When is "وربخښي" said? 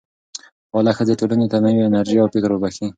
2.51-2.87